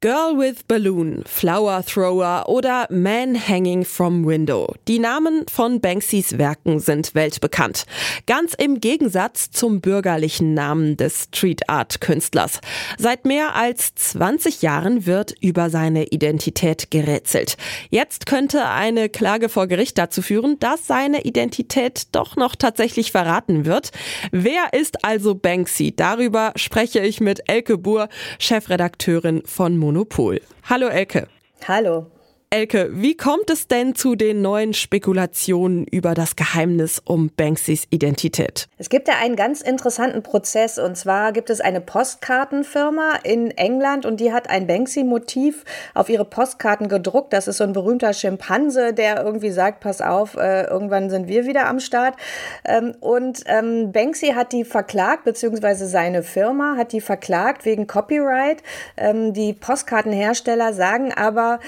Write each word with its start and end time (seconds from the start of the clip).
Girl 0.00 0.38
with 0.38 0.62
Balloon, 0.68 1.24
Flower 1.26 1.84
Thrower 1.84 2.44
oder 2.46 2.86
Man 2.88 3.34
Hanging 3.34 3.84
from 3.84 4.24
Window. 4.24 4.72
Die 4.86 5.00
Namen 5.00 5.44
von 5.50 5.80
Banksys 5.80 6.38
Werken 6.38 6.78
sind 6.78 7.16
weltbekannt. 7.16 7.82
Ganz 8.24 8.54
im 8.54 8.78
Gegensatz 8.78 9.50
zum 9.50 9.80
bürgerlichen 9.80 10.54
Namen 10.54 10.96
des 10.96 11.24
Street 11.24 11.68
Art 11.68 12.00
Künstlers. 12.00 12.60
Seit 12.96 13.24
mehr 13.24 13.56
als 13.56 13.92
20 13.96 14.62
Jahren 14.62 15.04
wird 15.04 15.34
über 15.40 15.68
seine 15.68 16.04
Identität 16.04 16.92
gerätselt. 16.92 17.56
Jetzt 17.90 18.26
könnte 18.26 18.66
eine 18.66 19.08
Klage 19.08 19.48
vor 19.48 19.66
Gericht 19.66 19.98
dazu 19.98 20.22
führen, 20.22 20.60
dass 20.60 20.86
seine 20.86 21.22
Identität 21.22 22.06
doch 22.12 22.36
noch 22.36 22.54
tatsächlich 22.54 23.10
verraten 23.10 23.64
wird. 23.64 23.90
Wer 24.30 24.74
ist 24.74 25.04
also 25.04 25.34
Banksy? 25.34 25.92
Darüber 25.96 26.52
spreche 26.54 27.00
ich 27.00 27.20
mit 27.20 27.42
Elke 27.48 27.76
Buhr, 27.76 28.08
Chefredakteurin 28.38 29.42
von 29.44 29.76
Monopol. 29.88 30.38
Hallo 30.64 30.88
Elke. 30.88 31.26
Hallo. 31.66 32.10
Elke, 32.50 32.88
wie 32.92 33.14
kommt 33.14 33.50
es 33.50 33.68
denn 33.68 33.94
zu 33.94 34.14
den 34.14 34.40
neuen 34.40 34.72
Spekulationen 34.72 35.86
über 35.86 36.14
das 36.14 36.34
Geheimnis 36.34 36.98
um 37.04 37.28
Banksys 37.36 37.84
Identität? 37.90 38.68
Es 38.78 38.88
gibt 38.88 39.06
ja 39.06 39.16
einen 39.22 39.36
ganz 39.36 39.60
interessanten 39.60 40.22
Prozess 40.22 40.78
und 40.78 40.96
zwar 40.96 41.32
gibt 41.32 41.50
es 41.50 41.60
eine 41.60 41.82
Postkartenfirma 41.82 43.16
in 43.22 43.50
England 43.50 44.06
und 44.06 44.18
die 44.18 44.32
hat 44.32 44.48
ein 44.48 44.66
Banksy-Motiv 44.66 45.66
auf 45.92 46.08
ihre 46.08 46.24
Postkarten 46.24 46.88
gedruckt. 46.88 47.34
Das 47.34 47.48
ist 47.48 47.58
so 47.58 47.64
ein 47.64 47.74
berühmter 47.74 48.14
Schimpanse, 48.14 48.94
der 48.94 49.22
irgendwie 49.22 49.50
sagt, 49.50 49.80
pass 49.80 50.00
auf, 50.00 50.34
äh, 50.36 50.62
irgendwann 50.62 51.10
sind 51.10 51.28
wir 51.28 51.44
wieder 51.44 51.66
am 51.66 51.80
Start. 51.80 52.16
Ähm, 52.64 52.94
und 53.00 53.42
ähm, 53.44 53.92
Banksy 53.92 54.28
hat 54.28 54.52
die 54.52 54.64
verklagt, 54.64 55.24
beziehungsweise 55.24 55.86
seine 55.86 56.22
Firma 56.22 56.76
hat 56.78 56.92
die 56.92 57.02
verklagt 57.02 57.66
wegen 57.66 57.86
Copyright. 57.86 58.62
Ähm, 58.96 59.34
die 59.34 59.52
Postkartenhersteller 59.52 60.72
sagen 60.72 61.12
aber, 61.12 61.60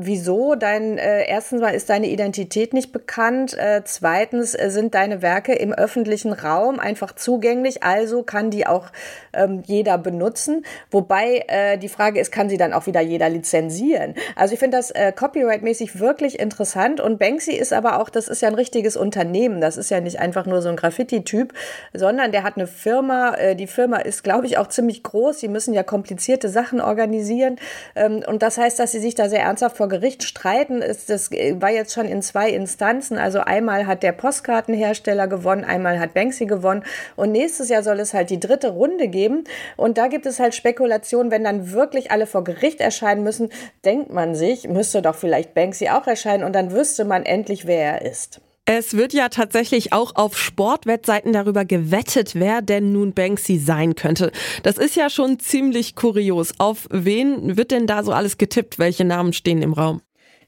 wieso? 0.00 0.54
Dein, 0.54 0.98
äh, 0.98 1.26
erstens 1.28 1.60
mal 1.60 1.74
ist 1.74 1.90
deine 1.90 2.08
Identität 2.08 2.72
nicht 2.72 2.92
bekannt. 2.92 3.56
Äh, 3.56 3.82
zweitens 3.84 4.54
äh, 4.54 4.70
sind 4.70 4.94
deine 4.94 5.22
Werke 5.22 5.54
im 5.54 5.72
öffentlichen 5.72 6.32
Raum 6.32 6.78
einfach 6.78 7.14
zugänglich, 7.14 7.82
also 7.82 8.22
kann 8.22 8.50
die 8.50 8.66
auch 8.66 8.86
ähm, 9.32 9.62
jeder 9.66 9.98
benutzen. 9.98 10.64
Wobei 10.90 11.44
äh, 11.48 11.78
die 11.78 11.88
Frage 11.88 12.20
ist, 12.20 12.32
kann 12.32 12.48
sie 12.48 12.56
dann 12.56 12.72
auch 12.72 12.86
wieder 12.86 13.00
jeder 13.00 13.28
lizenzieren? 13.28 14.14
Also 14.36 14.54
ich 14.54 14.60
finde 14.60 14.76
das 14.76 14.90
äh, 14.90 15.12
copyright-mäßig 15.12 15.98
wirklich 15.98 16.38
interessant 16.38 17.00
und 17.00 17.18
Banksy 17.18 17.52
ist 17.52 17.72
aber 17.72 18.00
auch, 18.00 18.08
das 18.08 18.28
ist 18.28 18.42
ja 18.42 18.48
ein 18.48 18.54
richtiges 18.54 18.96
Unternehmen. 18.96 19.60
Das 19.60 19.76
ist 19.76 19.90
ja 19.90 20.00
nicht 20.00 20.18
einfach 20.20 20.46
nur 20.46 20.62
so 20.62 20.68
ein 20.68 20.76
Graffiti-Typ, 20.76 21.52
sondern 21.92 22.32
der 22.32 22.42
hat 22.42 22.56
eine 22.56 22.66
Firma. 22.66 23.34
Äh, 23.34 23.56
die 23.56 23.66
Firma 23.66 23.98
ist, 23.98 24.24
glaube 24.24 24.46
ich, 24.46 24.58
auch 24.58 24.68
ziemlich 24.68 25.02
groß. 25.02 25.40
Sie 25.40 25.48
müssen 25.48 25.74
ja 25.74 25.82
komplizierte 25.82 26.48
Sachen 26.48 26.80
organisieren 26.80 27.56
ähm, 27.94 28.22
und 28.26 28.42
das 28.42 28.58
heißt, 28.58 28.78
dass 28.78 28.92
sie 28.92 29.00
sich 29.00 29.14
da 29.14 29.28
sehr 29.28 29.42
ernsthaft 29.42 29.76
vor 29.82 29.88
Gericht 29.88 30.22
streiten. 30.22 30.80
Ist, 30.80 31.10
das 31.10 31.32
war 31.32 31.70
jetzt 31.70 31.92
schon 31.92 32.06
in 32.06 32.22
zwei 32.22 32.50
Instanzen. 32.50 33.18
Also 33.18 33.40
einmal 33.40 33.88
hat 33.88 34.04
der 34.04 34.12
Postkartenhersteller 34.12 35.26
gewonnen, 35.26 35.64
einmal 35.64 35.98
hat 35.98 36.14
Banksy 36.14 36.46
gewonnen. 36.46 36.84
Und 37.16 37.32
nächstes 37.32 37.68
Jahr 37.68 37.82
soll 37.82 37.98
es 37.98 38.14
halt 38.14 38.30
die 38.30 38.38
dritte 38.38 38.68
Runde 38.68 39.08
geben. 39.08 39.42
Und 39.76 39.98
da 39.98 40.06
gibt 40.06 40.24
es 40.26 40.38
halt 40.38 40.54
Spekulationen, 40.54 41.32
wenn 41.32 41.42
dann 41.42 41.72
wirklich 41.72 42.12
alle 42.12 42.26
vor 42.26 42.44
Gericht 42.44 42.80
erscheinen 42.80 43.24
müssen, 43.24 43.48
denkt 43.84 44.12
man 44.12 44.36
sich, 44.36 44.68
müsste 44.68 45.02
doch 45.02 45.16
vielleicht 45.16 45.52
Banksy 45.52 45.88
auch 45.88 46.06
erscheinen 46.06 46.44
und 46.44 46.52
dann 46.52 46.70
wüsste 46.70 47.04
man 47.04 47.24
endlich, 47.24 47.66
wer 47.66 47.94
er 47.94 48.02
ist. 48.02 48.40
Es 48.64 48.96
wird 48.96 49.12
ja 49.12 49.28
tatsächlich 49.28 49.92
auch 49.92 50.14
auf 50.14 50.38
Sportwettseiten 50.38 51.32
darüber 51.32 51.64
gewettet, 51.64 52.36
wer 52.36 52.62
denn 52.62 52.92
nun 52.92 53.12
Banksy 53.12 53.58
sein 53.58 53.96
könnte. 53.96 54.30
Das 54.62 54.78
ist 54.78 54.94
ja 54.94 55.10
schon 55.10 55.40
ziemlich 55.40 55.96
kurios. 55.96 56.54
Auf 56.58 56.86
wen 56.90 57.56
wird 57.56 57.72
denn 57.72 57.88
da 57.88 58.04
so 58.04 58.12
alles 58.12 58.38
getippt? 58.38 58.78
Welche 58.78 59.04
Namen 59.04 59.32
stehen 59.32 59.62
im 59.62 59.72
Raum? 59.72 60.00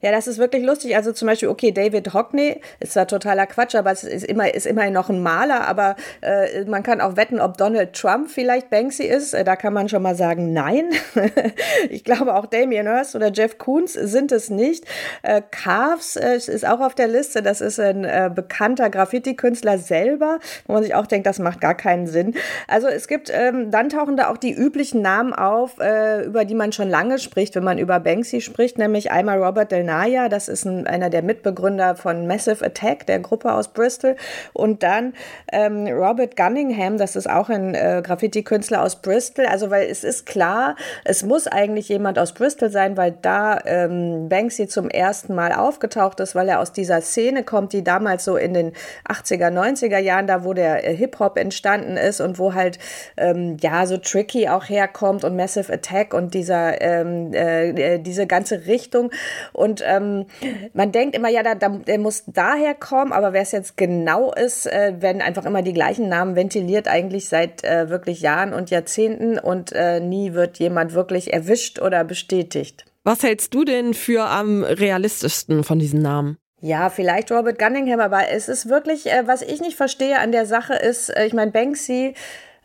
Ja, 0.05 0.11
das 0.11 0.27
ist 0.27 0.37
wirklich 0.37 0.63
lustig. 0.63 0.95
Also 0.95 1.13
zum 1.13 1.27
Beispiel, 1.27 1.49
okay, 1.49 1.71
David 1.71 2.13
Hockney 2.13 2.61
ist 2.79 2.93
zwar 2.93 3.07
totaler 3.07 3.47
Quatsch, 3.47 3.73
aber 3.73 3.91
es 3.91 4.03
ist 4.03 4.23
immer, 4.23 4.53
ist 4.53 4.67
immerhin 4.67 4.93
noch 4.93 5.09
ein 5.09 5.23
Maler, 5.23 5.67
aber 5.67 5.95
äh, 6.21 6.63
man 6.65 6.83
kann 6.83 7.01
auch 7.01 7.17
wetten, 7.17 7.41
ob 7.41 7.57
Donald 7.57 7.93
Trump 7.93 8.29
vielleicht 8.29 8.69
Banksy 8.69 9.01
ist. 9.01 9.33
Äh, 9.33 9.43
da 9.43 9.55
kann 9.55 9.73
man 9.73 9.89
schon 9.89 10.03
mal 10.03 10.13
sagen, 10.13 10.53
nein. 10.53 10.91
ich 11.89 12.03
glaube 12.03 12.35
auch 12.35 12.45
Damien 12.45 12.85
Hirst 12.85 13.15
oder 13.15 13.31
Jeff 13.31 13.57
Koons 13.57 13.93
sind 13.93 14.31
es 14.31 14.51
nicht. 14.51 14.85
Äh, 15.23 15.41
Carves 15.49 16.17
äh, 16.17 16.35
ist 16.35 16.67
auch 16.67 16.81
auf 16.81 16.93
der 16.93 17.07
Liste. 17.07 17.41
Das 17.41 17.59
ist 17.59 17.79
ein 17.79 18.03
äh, 18.03 18.29
bekannter 18.31 18.91
Graffiti-Künstler 18.91 19.79
selber, 19.79 20.37
wo 20.67 20.73
man 20.73 20.83
sich 20.83 20.93
auch 20.93 21.07
denkt, 21.07 21.25
das 21.25 21.39
macht 21.39 21.61
gar 21.61 21.73
keinen 21.73 22.05
Sinn. 22.05 22.35
Also 22.67 22.85
es 22.85 23.07
gibt, 23.07 23.31
ähm, 23.33 23.71
dann 23.71 23.89
tauchen 23.89 24.17
da 24.17 24.29
auch 24.29 24.37
die 24.37 24.53
üblichen 24.53 25.01
Namen 25.01 25.33
auf, 25.33 25.79
äh, 25.79 26.25
über 26.25 26.45
die 26.45 26.53
man 26.53 26.73
schon 26.73 26.91
lange 26.91 27.17
spricht, 27.17 27.55
wenn 27.55 27.63
man 27.63 27.79
über 27.79 27.99
Banksy 27.99 28.41
spricht, 28.41 28.77
nämlich 28.77 29.09
einmal 29.09 29.41
Robert 29.41 29.71
Del 29.71 29.83
Naya, 29.95 30.27
das 30.27 30.49
ist 30.49 30.65
ein, 30.65 30.87
einer 30.87 31.09
der 31.09 31.21
Mitbegründer 31.21 31.95
von 31.95 32.27
Massive 32.27 32.65
Attack, 32.65 33.05
der 33.07 33.19
Gruppe 33.19 33.53
aus 33.53 33.69
Bristol. 33.69 34.17
Und 34.51 34.83
dann 34.83 35.13
ähm, 35.53 35.87
Robert 35.87 36.35
Gunningham, 36.35 36.97
das 36.97 37.15
ist 37.15 37.29
auch 37.29 37.49
ein 37.49 37.73
äh, 37.73 38.01
Graffiti-Künstler 38.03 38.83
aus 38.83 38.97
Bristol. 38.97 39.45
Also, 39.45 39.69
weil 39.69 39.87
es 39.89 40.03
ist 40.03 40.25
klar, 40.25 40.75
es 41.05 41.23
muss 41.23 41.47
eigentlich 41.47 41.87
jemand 41.87 42.19
aus 42.19 42.33
Bristol 42.33 42.69
sein, 42.69 42.97
weil 42.97 43.15
da 43.21 43.57
ähm, 43.65 44.27
Banksy 44.27 44.67
zum 44.67 44.89
ersten 44.89 45.33
Mal 45.33 45.53
aufgetaucht 45.53 46.19
ist, 46.19 46.35
weil 46.35 46.49
er 46.49 46.59
aus 46.59 46.73
dieser 46.73 46.99
Szene 47.01 47.43
kommt, 47.43 47.71
die 47.71 47.83
damals 47.83 48.25
so 48.25 48.35
in 48.35 48.53
den 48.53 48.73
80er, 49.07 49.49
90er 49.49 49.99
Jahren, 49.99 50.27
da 50.27 50.43
wo 50.43 50.53
der 50.53 50.85
äh, 50.85 50.95
Hip-Hop 50.95 51.37
entstanden 51.37 51.95
ist 51.95 52.19
und 52.19 52.37
wo 52.37 52.53
halt, 52.53 52.79
ähm, 53.15 53.55
ja, 53.61 53.85
so 53.85 53.95
tricky 53.97 54.49
auch 54.49 54.67
herkommt 54.67 55.23
und 55.23 55.37
Massive 55.37 55.71
Attack 55.71 56.13
und 56.13 56.33
dieser, 56.33 56.81
ähm, 56.81 57.33
äh, 57.33 57.95
äh 57.95 57.99
diese 57.99 58.27
ganze 58.27 58.65
Richtung. 58.65 59.11
Und 59.53 59.84
ähm, 59.85 60.25
man 60.73 60.91
denkt 60.91 61.15
immer, 61.15 61.29
ja, 61.29 61.43
da, 61.43 61.55
da, 61.55 61.69
der 61.69 61.99
muss 61.99 62.23
daher 62.27 62.73
kommen, 62.73 63.11
aber 63.11 63.33
wer 63.33 63.41
es 63.41 63.51
jetzt 63.51 63.77
genau 63.77 64.33
ist, 64.33 64.65
äh, 64.65 64.93
werden 64.99 65.21
einfach 65.21 65.45
immer 65.45 65.61
die 65.61 65.73
gleichen 65.73 66.09
Namen 66.09 66.35
ventiliert, 66.35 66.87
eigentlich 66.87 67.29
seit 67.29 67.63
äh, 67.63 67.89
wirklich 67.89 68.21
Jahren 68.21 68.53
und 68.53 68.69
Jahrzehnten 68.69 69.39
und 69.39 69.71
äh, 69.71 69.99
nie 69.99 70.33
wird 70.33 70.59
jemand 70.59 70.93
wirklich 70.93 71.33
erwischt 71.33 71.81
oder 71.81 72.03
bestätigt. 72.03 72.85
Was 73.03 73.21
hältst 73.23 73.53
du 73.53 73.63
denn 73.63 73.93
für 73.93 74.25
am 74.25 74.63
realistischsten 74.63 75.63
von 75.63 75.77
diesen 75.77 76.01
Namen? 76.01 76.37
Ja, 76.61 76.89
vielleicht 76.89 77.31
Robert 77.31 77.59
Gunningham, 77.59 77.99
aber 77.99 78.29
es 78.29 78.47
ist 78.47 78.69
wirklich, 78.69 79.05
äh, 79.05 79.27
was 79.27 79.43
ich 79.43 79.61
nicht 79.61 79.77
verstehe 79.77 80.19
an 80.19 80.31
der 80.31 80.47
Sache 80.47 80.73
ist, 80.73 81.09
äh, 81.09 81.27
ich 81.27 81.33
meine, 81.33 81.51
Banksy 81.51 82.15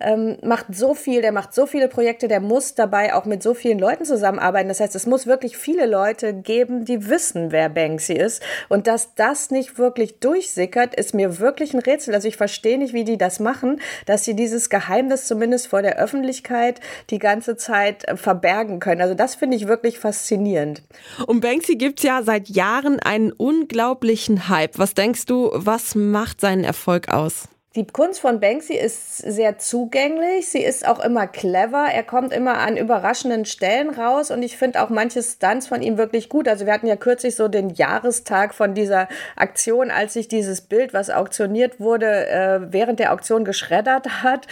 ähm, 0.00 0.38
macht 0.42 0.66
so 0.74 0.94
viel, 0.94 1.22
der 1.22 1.32
macht 1.32 1.54
so 1.54 1.66
viele 1.66 1.88
Projekte, 1.88 2.28
der 2.28 2.40
muss 2.40 2.74
dabei 2.74 3.14
auch 3.14 3.24
mit 3.24 3.42
so 3.42 3.54
vielen 3.54 3.78
Leuten 3.78 4.04
zusammenarbeiten. 4.04 4.68
Das 4.68 4.80
heißt, 4.80 4.94
es 4.94 5.06
muss 5.06 5.26
wirklich 5.26 5.56
viele 5.56 5.86
Leute 5.86 6.34
geben, 6.34 6.84
die 6.84 7.08
wissen, 7.08 7.52
wer 7.52 7.68
Banksy 7.68 8.14
ist. 8.14 8.42
Und 8.68 8.86
dass 8.86 9.14
das 9.14 9.50
nicht 9.50 9.78
wirklich 9.78 10.20
durchsickert, 10.20 10.94
ist 10.94 11.14
mir 11.14 11.38
wirklich 11.38 11.74
ein 11.74 11.80
Rätsel. 11.80 12.14
Also 12.14 12.28
ich 12.28 12.36
verstehe 12.36 12.78
nicht, 12.78 12.94
wie 12.94 13.04
die 13.04 13.18
das 13.18 13.40
machen, 13.40 13.80
dass 14.06 14.24
sie 14.24 14.34
dieses 14.34 14.70
Geheimnis 14.70 15.26
zumindest 15.26 15.68
vor 15.68 15.82
der 15.82 15.98
Öffentlichkeit 15.98 16.80
die 17.10 17.18
ganze 17.18 17.56
Zeit 17.56 18.08
äh, 18.08 18.16
verbergen 18.16 18.80
können. 18.80 19.00
Also 19.00 19.14
das 19.14 19.34
finde 19.34 19.56
ich 19.56 19.68
wirklich 19.68 19.98
faszinierend. 19.98 20.82
Um 21.26 21.40
Banksy 21.40 21.76
gibt's 21.76 22.02
ja 22.02 22.22
seit 22.22 22.48
Jahren 22.48 23.00
einen 23.00 23.32
unglaublichen 23.32 24.48
Hype. 24.48 24.78
Was 24.78 24.94
denkst 24.94 25.26
du, 25.26 25.50
was 25.52 25.94
macht 25.94 26.40
seinen 26.40 26.64
Erfolg 26.64 27.08
aus? 27.08 27.48
Die 27.76 27.86
Kunst 27.86 28.18
von 28.18 28.40
Banksy 28.40 28.74
ist 28.74 29.18
sehr 29.18 29.58
zugänglich. 29.58 30.48
Sie 30.48 30.58
ist 30.58 30.84
auch 30.84 30.98
immer 30.98 31.28
clever. 31.28 31.86
Er 31.86 32.02
kommt 32.02 32.32
immer 32.32 32.58
an 32.58 32.76
überraschenden 32.76 33.44
Stellen 33.44 33.90
raus 33.90 34.32
und 34.32 34.42
ich 34.42 34.56
finde 34.56 34.82
auch 34.82 34.88
manche 34.88 35.22
Stunts 35.22 35.68
von 35.68 35.80
ihm 35.80 35.96
wirklich 35.96 36.28
gut. 36.28 36.48
Also 36.48 36.66
wir 36.66 36.72
hatten 36.72 36.88
ja 36.88 36.96
kürzlich 36.96 37.36
so 37.36 37.46
den 37.46 37.70
Jahrestag 37.70 38.54
von 38.54 38.74
dieser 38.74 39.06
Aktion, 39.36 39.92
als 39.92 40.14
sich 40.14 40.26
dieses 40.26 40.62
Bild, 40.62 40.92
was 40.92 41.10
auktioniert 41.10 41.78
wurde, 41.78 42.28
äh, 42.28 42.72
während 42.72 42.98
der 42.98 43.12
Auktion 43.12 43.44
geschreddert 43.44 44.24
hat. 44.24 44.48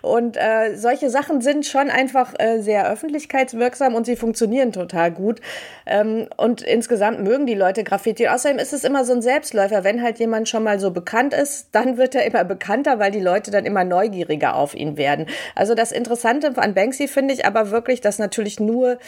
Und 0.00 0.38
äh, 0.38 0.74
solche 0.74 1.10
Sachen 1.10 1.42
sind 1.42 1.66
schon 1.66 1.90
einfach 1.90 2.32
äh, 2.38 2.62
sehr 2.62 2.90
öffentlichkeitswirksam 2.90 3.94
und 3.94 4.06
sie 4.06 4.16
funktionieren 4.16 4.72
total 4.72 5.10
gut. 5.10 5.42
Ähm, 5.84 6.26
und 6.38 6.62
insgesamt 6.62 7.22
mögen 7.22 7.44
die 7.44 7.52
Leute 7.54 7.84
Graffiti. 7.84 8.28
Außerdem 8.28 8.58
ist 8.58 8.72
es 8.72 8.82
immer 8.82 9.04
so 9.04 9.12
ein 9.12 9.20
Selbstläufer. 9.20 9.84
Wenn 9.84 10.02
halt 10.02 10.18
jemand 10.18 10.48
schon 10.48 10.62
mal 10.62 10.80
so 10.80 10.90
bekannt 10.90 11.34
ist, 11.34 11.68
dann 11.72 11.98
wird 11.98 12.14
er 12.14 12.24
immer 12.24 12.44
bekannt 12.44 12.61
bekannter, 12.62 13.00
weil 13.00 13.10
die 13.10 13.20
Leute 13.20 13.50
dann 13.50 13.64
immer 13.64 13.82
neugieriger 13.82 14.54
auf 14.54 14.74
ihn 14.74 14.96
werden. 14.96 15.26
Also 15.56 15.74
das 15.74 15.90
Interessante 15.90 16.56
an 16.56 16.74
Banksy 16.74 17.08
finde 17.08 17.34
ich 17.34 17.44
aber 17.44 17.70
wirklich, 17.70 18.00
dass 18.00 18.18
natürlich 18.18 18.60
nur 18.60 18.98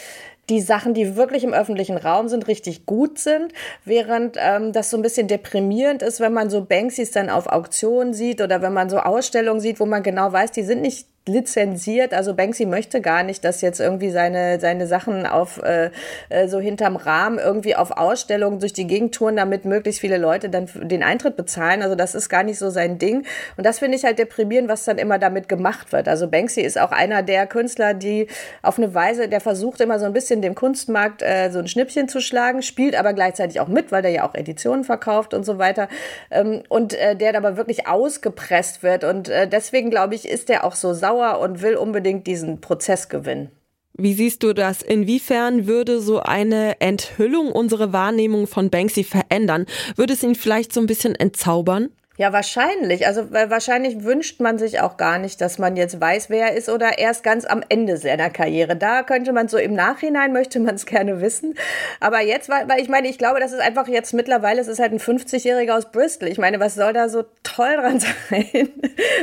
die 0.50 0.60
Sachen, 0.60 0.92
die 0.92 1.16
wirklich 1.16 1.44
im 1.44 1.54
öffentlichen 1.54 1.96
Raum 1.96 2.28
sind, 2.28 2.48
richtig 2.48 2.84
gut 2.84 3.18
sind, 3.18 3.52
während 3.84 4.36
ähm, 4.38 4.72
das 4.72 4.90
so 4.90 4.96
ein 4.96 5.02
bisschen 5.02 5.28
deprimierend 5.28 6.02
ist, 6.02 6.20
wenn 6.20 6.32
man 6.32 6.50
so 6.50 6.64
Banksys 6.64 7.12
dann 7.12 7.30
auf 7.30 7.46
Auktionen 7.46 8.12
sieht 8.12 8.42
oder 8.42 8.60
wenn 8.60 8.72
man 8.72 8.90
so 8.90 8.98
Ausstellungen 8.98 9.60
sieht, 9.60 9.80
wo 9.80 9.86
man 9.86 10.02
genau 10.02 10.32
weiß, 10.32 10.50
die 10.50 10.64
sind 10.64 10.82
nicht 10.82 11.06
lizenziert. 11.26 12.12
Also 12.12 12.34
Banksy 12.34 12.66
möchte 12.66 13.00
gar 13.00 13.22
nicht, 13.22 13.44
dass 13.44 13.62
jetzt 13.62 13.80
irgendwie 13.80 14.10
seine, 14.10 14.60
seine 14.60 14.86
Sachen 14.86 15.26
auf 15.26 15.62
äh, 15.62 15.90
äh 16.28 16.48
so 16.48 16.60
hinterm 16.60 16.96
Rahmen 16.96 17.38
irgendwie 17.38 17.76
auf 17.76 17.92
Ausstellungen 17.92 18.60
durch 18.60 18.74
die 18.74 18.86
Gegend 18.86 19.14
touren, 19.14 19.36
damit 19.36 19.64
möglichst 19.64 20.02
viele 20.02 20.18
Leute 20.18 20.50
dann 20.50 20.68
den 20.74 21.02
Eintritt 21.02 21.36
bezahlen. 21.36 21.82
Also 21.82 21.94
das 21.94 22.14
ist 22.14 22.28
gar 22.28 22.42
nicht 22.42 22.58
so 22.58 22.68
sein 22.68 22.98
Ding. 22.98 23.24
Und 23.56 23.64
das 23.64 23.78
finde 23.78 23.96
ich 23.96 24.04
halt 24.04 24.18
deprimierend, 24.18 24.68
was 24.68 24.84
dann 24.84 24.98
immer 24.98 25.18
damit 25.18 25.48
gemacht 25.48 25.92
wird. 25.92 26.08
Also 26.08 26.28
Banksy 26.28 26.60
ist 26.60 26.78
auch 26.78 26.92
einer 26.92 27.22
der 27.22 27.46
Künstler, 27.46 27.94
die 27.94 28.26
auf 28.60 28.76
eine 28.76 28.92
Weise, 28.94 29.26
der 29.26 29.40
versucht 29.40 29.80
immer 29.80 29.98
so 29.98 30.04
ein 30.04 30.12
bisschen 30.12 30.42
dem 30.42 30.54
Kunstmarkt 30.54 31.22
äh, 31.22 31.48
so 31.50 31.58
ein 31.58 31.68
Schnippchen 31.68 32.06
zu 32.06 32.20
schlagen, 32.20 32.60
spielt 32.60 32.98
aber 32.98 33.14
gleichzeitig 33.14 33.60
auch 33.60 33.68
mit, 33.68 33.92
weil 33.92 34.02
der 34.02 34.10
ja 34.10 34.28
auch 34.28 34.34
Editionen 34.34 34.84
verkauft 34.84 35.32
und 35.32 35.44
so 35.44 35.58
weiter. 35.58 35.88
Ähm, 36.30 36.62
und 36.68 36.92
äh, 36.92 37.16
der 37.16 37.34
aber 37.34 37.56
wirklich 37.56 37.88
ausgepresst 37.88 38.82
wird. 38.82 39.04
Und 39.04 39.30
äh, 39.30 39.48
deswegen 39.48 39.88
glaube 39.88 40.14
ich, 40.14 40.28
ist 40.28 40.50
der 40.50 40.64
auch 40.64 40.74
so 40.74 40.92
sauer 40.92 41.13
sauer 41.14 41.40
und 41.40 41.62
will 41.62 41.76
unbedingt 41.76 42.26
diesen 42.26 42.60
Prozess 42.60 43.08
gewinnen. 43.08 43.50
Wie 43.96 44.14
siehst 44.14 44.42
du 44.42 44.52
das? 44.52 44.82
Inwiefern 44.82 45.68
würde 45.68 46.00
so 46.00 46.18
eine 46.18 46.80
Enthüllung 46.80 47.52
unsere 47.52 47.92
Wahrnehmung 47.92 48.48
von 48.48 48.68
Banksy 48.68 49.04
verändern? 49.04 49.66
Würde 49.94 50.14
es 50.14 50.22
ihn 50.24 50.34
vielleicht 50.34 50.72
so 50.72 50.80
ein 50.80 50.86
bisschen 50.86 51.14
entzaubern? 51.14 51.90
Ja, 52.16 52.32
wahrscheinlich. 52.32 53.08
Also 53.08 53.32
wahrscheinlich 53.32 54.04
wünscht 54.04 54.40
man 54.40 54.56
sich 54.56 54.80
auch 54.80 54.96
gar 54.96 55.18
nicht, 55.18 55.40
dass 55.40 55.58
man 55.58 55.76
jetzt 55.76 56.00
weiß, 56.00 56.30
wer 56.30 56.50
er 56.50 56.56
ist 56.56 56.68
oder 56.68 56.98
erst 56.98 57.24
ganz 57.24 57.44
am 57.44 57.62
Ende 57.68 57.96
seiner 57.96 58.30
Karriere. 58.30 58.76
Da 58.76 59.02
könnte 59.02 59.32
man 59.32 59.48
so 59.48 59.58
im 59.58 59.74
Nachhinein 59.74 60.32
möchte 60.32 60.60
man 60.60 60.76
es 60.76 60.86
gerne 60.86 61.20
wissen. 61.20 61.54
Aber 61.98 62.20
jetzt, 62.20 62.48
weil, 62.48 62.80
ich 62.80 62.88
meine, 62.88 63.08
ich 63.08 63.18
glaube, 63.18 63.40
das 63.40 63.52
ist 63.52 63.60
einfach 63.60 63.88
jetzt 63.88 64.14
mittlerweile, 64.14 64.60
es 64.60 64.68
ist 64.68 64.78
halt 64.78 64.92
ein 64.92 65.00
50-Jähriger 65.00 65.76
aus 65.76 65.90
Bristol. 65.90 66.28
Ich 66.28 66.38
meine, 66.38 66.60
was 66.60 66.76
soll 66.76 66.92
da 66.92 67.08
so 67.08 67.24
toll 67.42 67.76
dran 67.76 67.98
sein? 68.30 68.68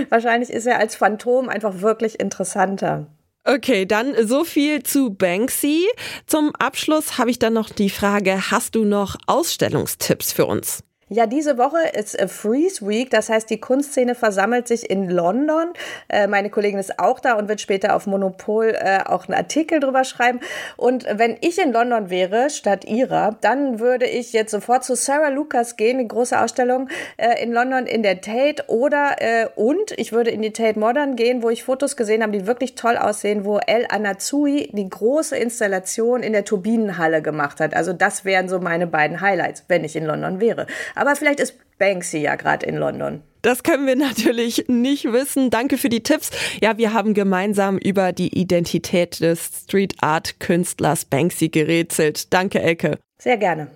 wahrscheinlich 0.10 0.50
ist 0.50 0.68
er 0.68 0.78
als 0.78 0.96
Phantom 0.96 1.48
einfach 1.48 1.80
wirklich 1.80 2.20
interessanter. 2.20 3.08
Okay, 3.46 3.86
dann 3.86 4.16
so 4.28 4.44
viel 4.44 4.84
zu 4.84 5.12
Banksy. 5.12 5.88
Zum 6.28 6.54
Abschluss 6.58 7.18
habe 7.18 7.32
ich 7.32 7.40
dann 7.40 7.54
noch 7.54 7.70
die 7.70 7.90
Frage, 7.90 8.52
hast 8.52 8.76
du 8.76 8.84
noch 8.84 9.16
Ausstellungstipps 9.28 10.34
für 10.34 10.46
uns? 10.46 10.84
Ja, 11.14 11.28
diese 11.28 11.58
Woche 11.58 11.90
ist 11.92 12.18
äh, 12.18 12.30
Freeze 12.30 12.88
Week, 12.88 13.10
das 13.10 13.28
heißt, 13.28 13.50
die 13.50 13.60
Kunstszene 13.60 14.16
versammelt 14.16 14.70
sich 14.70 14.90
in 14.90 15.10
London. 15.10 15.74
Äh, 16.08 16.28
meine 16.28 16.50
Kollegin 16.50 16.80
ist 16.80 17.00
auch 17.00 17.20
da 17.20 17.34
und 17.34 17.50
wird 17.50 17.60
später 17.60 17.98
auf 17.98 18.08
Monopol 18.08 18.68
äh, 18.68 19.00
auch 19.04 19.28
einen 19.28 19.38
Artikel 19.38 19.82
drüber 19.82 20.06
schreiben. 20.06 20.40
Und 20.78 21.06
wenn 21.12 21.36
ich 21.42 21.62
in 21.62 21.74
London 21.74 22.10
wäre, 22.10 22.50
statt 22.50 22.86
ihrer, 22.86 23.36
dann 23.42 23.82
würde 23.82 24.06
ich 24.06 24.32
jetzt 24.32 24.52
sofort 24.52 24.86
zu 24.86 24.96
Sarah 24.96 25.28
Lucas 25.28 25.76
gehen, 25.76 25.98
die 25.98 26.08
große 26.08 26.40
Ausstellung 26.40 26.88
in 27.42 27.52
London 27.52 27.88
in 27.88 28.04
der 28.04 28.22
Tate 28.22 28.64
oder 28.68 29.16
und 29.56 29.92
ich 29.98 30.14
würde 30.14 30.32
in 30.32 30.42
die 30.42 30.54
Tate 30.54 30.80
Modern 30.80 31.16
gehen, 31.16 31.44
wo 31.44 31.50
ich 31.50 31.64
Fotos 31.64 31.98
gesehen 31.98 32.24
habe, 32.24 32.32
die 32.32 32.48
wirklich 32.48 32.76
toll 32.76 32.98
aussehen, 32.98 33.44
wo 33.44 33.60
El 33.60 33.86
Anatsui 33.90 34.70
die 34.72 34.90
große 34.90 35.36
Installation 35.36 36.24
in 36.24 36.34
der 36.34 36.46
Turbinenhalle 36.46 37.22
gemacht 37.22 37.60
hat. 37.60 37.74
Also 37.74 37.94
das 37.94 38.24
wären 38.26 38.48
so 38.48 38.60
meine 38.60 38.88
beiden 38.88 39.22
Highlights, 39.22 39.66
wenn 39.68 39.84
ich 39.84 39.96
in 39.96 40.06
London 40.06 40.40
wäre. 40.40 40.68
Aber 41.02 41.16
vielleicht 41.16 41.40
ist 41.40 41.56
Banksy 41.80 42.20
ja 42.20 42.36
gerade 42.36 42.64
in 42.64 42.78
London. 42.78 43.24
Das 43.42 43.64
können 43.64 43.88
wir 43.88 43.96
natürlich 44.10 44.66
nicht 44.68 45.12
wissen. 45.12 45.50
Danke 45.50 45.80
für 45.80 45.90
die 45.90 46.04
Tipps. 46.04 46.30
Ja, 46.62 46.78
wir 46.78 46.94
haben 46.94 47.16
gemeinsam 47.16 47.80
über 47.80 48.12
die 48.14 48.40
Identität 48.40 49.20
des 49.20 49.64
Street 49.64 49.96
Art 50.02 50.40
Künstlers 50.40 51.06
Banksy 51.06 51.50
gerätselt. 51.50 52.32
Danke, 52.32 52.62
Elke. 52.62 53.00
Sehr 53.18 53.38
gerne. 53.38 53.68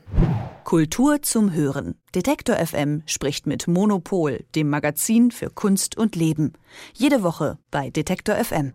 Kultur 0.65 1.23
zum 1.23 1.51
Hören. 1.51 1.95
Detektor 2.13 2.57
FM 2.57 3.01
spricht 3.07 3.47
mit 3.47 3.67
Monopol, 3.67 4.43
dem 4.53 4.69
Magazin 4.69 5.31
für 5.31 5.49
Kunst 5.49 5.97
und 5.97 6.15
Leben. 6.15 6.53
Jede 6.93 7.23
Woche 7.23 7.57
bei 7.71 7.89
Detektor 7.89 8.35
FM. 8.35 8.71